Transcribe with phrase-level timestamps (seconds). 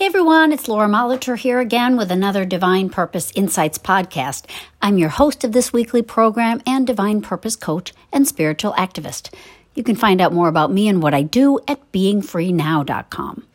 [0.00, 4.46] Hey everyone, it's Laura Molitor here again with another Divine Purpose Insights podcast.
[4.80, 9.30] I'm your host of this weekly program and Divine Purpose coach and spiritual activist.
[9.74, 13.46] You can find out more about me and what I do at beingfreenow.com.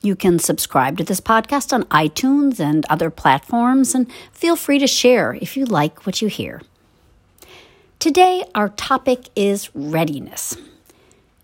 [0.00, 4.86] You can subscribe to this podcast on iTunes and other platforms, and feel free to
[4.86, 6.62] share if you like what you hear.
[7.98, 10.56] Today, our topic is readiness.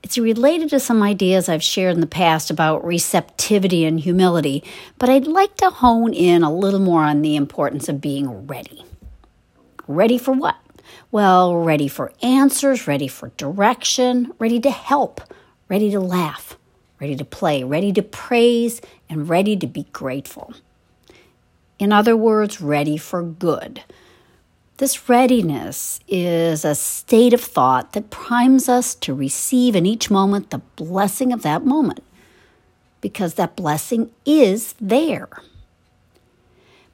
[0.02, 4.64] It's related to some ideas I've shared in the past about receptivity and humility,
[4.98, 8.84] but I'd like to hone in a little more on the importance of being ready.
[9.86, 10.56] Ready for what?
[11.12, 15.20] Well, ready for answers, ready for direction, ready to help,
[15.68, 16.58] ready to laugh,
[17.00, 20.52] ready to play, ready to praise, and ready to be grateful.
[21.78, 23.82] In other words, ready for good
[24.78, 30.50] this readiness is a state of thought that primes us to receive in each moment
[30.50, 32.02] the blessing of that moment,
[33.00, 35.28] because that blessing is there.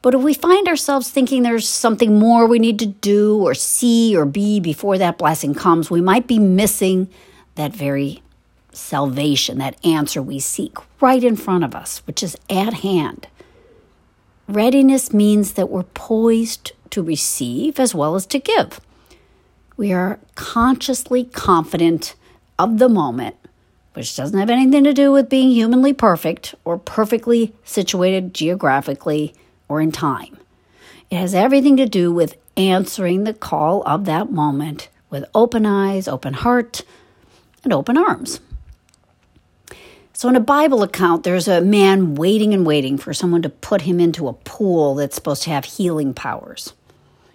[0.00, 4.16] But if we find ourselves thinking there's something more we need to do or see
[4.16, 7.08] or be before that blessing comes, we might be missing
[7.56, 8.22] that very
[8.72, 13.26] salvation, that answer we seek right in front of us, which is at hand.
[14.48, 18.80] Readiness means that we're poised to receive as well as to give.
[19.76, 22.14] We are consciously confident
[22.58, 23.36] of the moment,
[23.92, 29.34] which doesn't have anything to do with being humanly perfect or perfectly situated geographically
[29.68, 30.38] or in time.
[31.10, 36.08] It has everything to do with answering the call of that moment with open eyes,
[36.08, 36.82] open heart,
[37.64, 38.40] and open arms.
[40.18, 43.82] So, in a Bible account, there's a man waiting and waiting for someone to put
[43.82, 46.72] him into a pool that's supposed to have healing powers.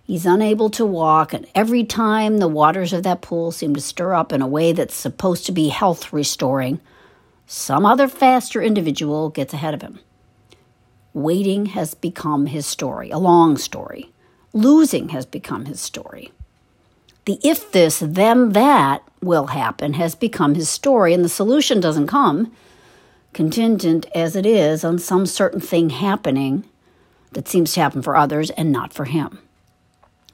[0.04, 4.14] He's unable to walk, and every time the waters of that pool seem to stir
[4.14, 6.82] up in a way that's supposed to be health restoring,
[7.48, 10.00] some other faster individual gets ahead of him.
[11.14, 14.12] Waiting has become his story, a long story.
[14.52, 16.34] Losing has become his story.
[17.24, 22.08] The if this, then that will happen has become his story, and the solution doesn't
[22.08, 22.52] come,
[23.34, 26.64] contingent as it is on some certain thing happening
[27.32, 29.40] that seems to happen for others and not for him.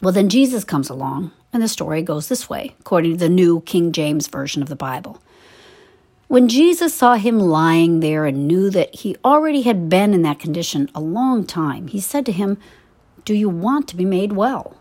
[0.01, 3.61] Well, then Jesus comes along, and the story goes this way, according to the New
[3.61, 5.21] King James Version of the Bible.
[6.27, 10.39] When Jesus saw him lying there and knew that he already had been in that
[10.39, 12.57] condition a long time, he said to him,
[13.25, 14.78] Do you want to be made well?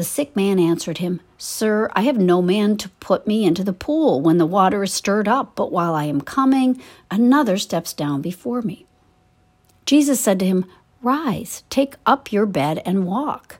[0.00, 3.74] The sick man answered him, Sir, I have no man to put me into the
[3.74, 6.80] pool when the water is stirred up, but while I am coming,
[7.10, 8.86] another steps down before me.
[9.84, 10.64] Jesus said to him,
[11.02, 13.58] Rise, take up your bed and walk.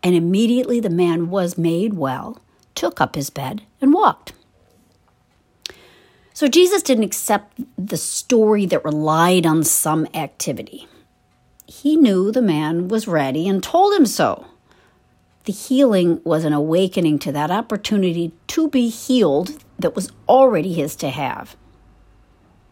[0.00, 2.40] And immediately the man was made well,
[2.76, 4.34] took up his bed, and walked.
[6.34, 10.86] So Jesus didn't accept the story that relied on some activity.
[11.66, 14.46] He knew the man was ready and told him so.
[15.48, 20.94] The healing was an awakening to that opportunity to be healed that was already his
[20.96, 21.56] to have.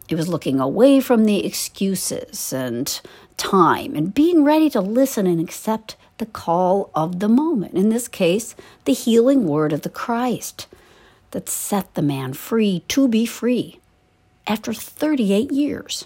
[0.09, 3.01] It was looking away from the excuses and
[3.35, 7.73] time and being ready to listen and accept the call of the moment.
[7.73, 8.53] In this case,
[8.85, 10.67] the healing word of the Christ
[11.31, 13.79] that set the man free to be free
[14.45, 16.05] after 38 years.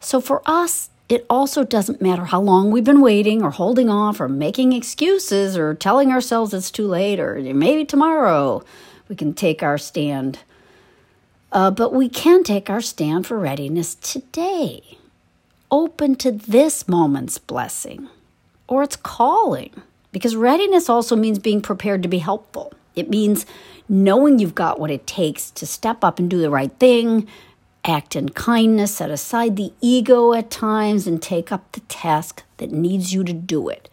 [0.00, 4.20] So for us, it also doesn't matter how long we've been waiting or holding off
[4.20, 8.62] or making excuses or telling ourselves it's too late or maybe tomorrow
[9.08, 10.40] we can take our stand.
[11.52, 14.98] Uh, but we can take our stand for readiness today,
[15.70, 18.08] open to this moment's blessing
[18.66, 19.70] or it's calling.
[20.10, 22.72] Because readiness also means being prepared to be helpful.
[22.94, 23.46] It means
[23.88, 27.28] knowing you've got what it takes to step up and do the right thing,
[27.84, 32.70] act in kindness, set aside the ego at times, and take up the task that
[32.70, 33.88] needs you to do it.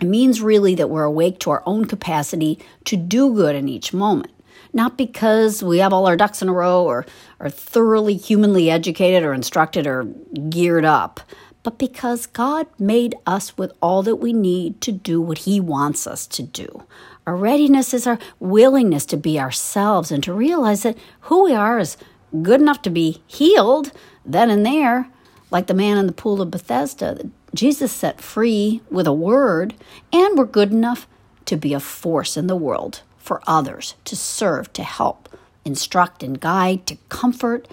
[0.00, 3.92] It means really that we're awake to our own capacity to do good in each
[3.92, 4.32] moment.
[4.72, 7.06] Not because we have all our ducks in a row or
[7.40, 10.04] are thoroughly humanly educated or instructed or
[10.50, 11.20] geared up,
[11.62, 16.06] but because God made us with all that we need to do what He wants
[16.06, 16.84] us to do.
[17.26, 21.78] Our readiness is our willingness to be ourselves and to realize that who we are
[21.78, 21.96] is
[22.42, 23.92] good enough to be healed
[24.24, 25.08] then and there,
[25.50, 27.30] like the man in the pool of Bethesda.
[27.54, 29.74] Jesus set free with a word,
[30.12, 31.06] and we're good enough
[31.46, 35.28] to be a force in the world for others, to serve, to help,
[35.64, 37.66] instruct and guide, to comfort,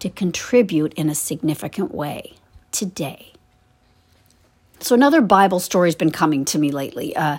[0.00, 2.34] to contribute in a significant way
[2.70, 3.32] today.
[4.80, 7.16] So, another Bible story has been coming to me lately.
[7.16, 7.38] Uh,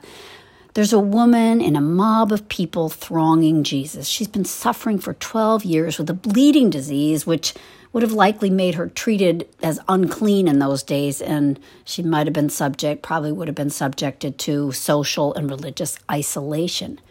[0.75, 4.07] There's a woman in a mob of people thronging Jesus.
[4.07, 7.56] She's been suffering for 12 years with a bleeding disease, which
[7.92, 12.36] would have likely made her treated as unclean in those days, and she might have
[12.36, 17.01] been subject, probably would have been subjected to social and religious isolation.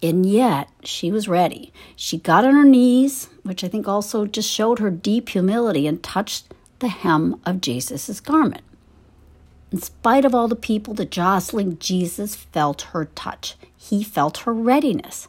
[0.00, 1.72] And yet, she was ready.
[1.96, 6.00] She got on her knees, which I think also just showed her deep humility, and
[6.00, 8.62] touched the hem of Jesus' garment.
[9.72, 13.56] In spite of all the people, the jostling, Jesus felt her touch.
[13.74, 15.28] He felt her readiness.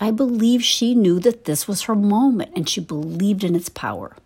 [0.00, 4.16] I believe she knew that this was her moment and she believed in its power.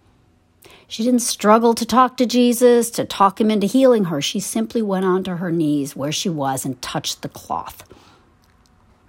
[0.86, 4.20] She didn't struggle to talk to Jesus, to talk him into healing her.
[4.20, 7.84] She simply went onto her knees where she was and touched the cloth.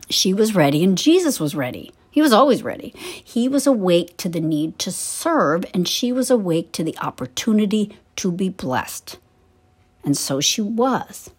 [0.09, 1.91] She was ready and Jesus was ready.
[2.09, 2.93] He was always ready.
[2.97, 7.95] He was awake to the need to serve, and she was awake to the opportunity
[8.15, 9.19] to be blessed.
[10.07, 11.31] And so she was.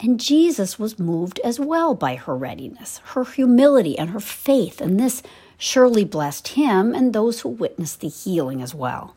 [0.00, 4.98] And Jesus was moved as well by her readiness, her humility, and her faith, and
[4.98, 5.22] this
[5.58, 9.14] surely blessed him and those who witnessed the healing as well.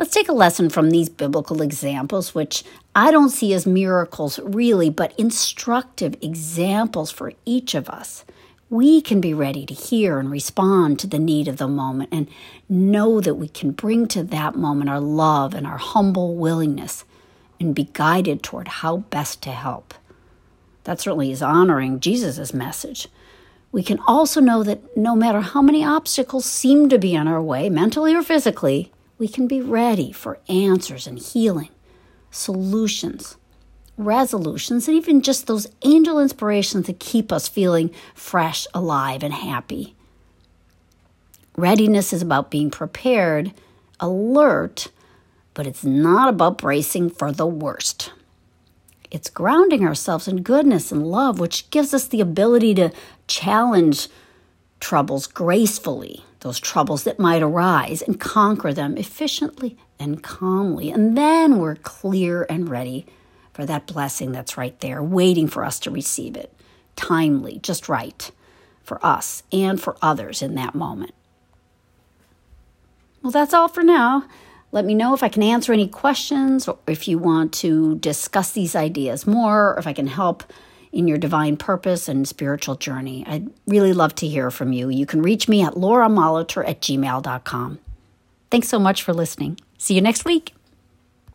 [0.00, 4.90] Let's take a lesson from these biblical examples, which I don't see as miracles really,
[4.90, 8.24] but instructive examples for each of us.
[8.68, 12.28] We can be ready to hear and respond to the need of the moment and
[12.68, 17.04] know that we can bring to that moment our love and our humble willingness
[17.60, 19.94] and be guided toward how best to help.
[20.82, 23.06] That certainly is honoring Jesus' message.
[23.70, 27.42] We can also know that no matter how many obstacles seem to be in our
[27.42, 31.70] way, mentally or physically, we can be ready for answers and healing,
[32.30, 33.36] solutions,
[33.96, 39.94] resolutions, and even just those angel inspirations that keep us feeling fresh, alive, and happy.
[41.56, 43.52] Readiness is about being prepared,
[43.98, 44.88] alert,
[45.54, 48.12] but it's not about bracing for the worst.
[49.10, 52.92] It's grounding ourselves in goodness and love, which gives us the ability to
[53.26, 54.08] challenge
[54.80, 60.90] troubles gracefully, those troubles that might arise, and conquer them efficiently and calmly.
[60.90, 63.06] And then we're clear and ready
[63.56, 66.52] for that blessing that's right there, waiting for us to receive it,
[66.94, 68.30] timely, just right
[68.84, 71.14] for us and for others in that moment.
[73.22, 74.24] Well, that's all for now.
[74.72, 78.52] Let me know if I can answer any questions or if you want to discuss
[78.52, 80.44] these ideas more, or if I can help
[80.92, 83.24] in your divine purpose and spiritual journey.
[83.26, 84.90] I'd really love to hear from you.
[84.90, 87.78] You can reach me at lauramolitor at gmail.com.
[88.50, 89.58] Thanks so much for listening.
[89.78, 90.55] See you next week.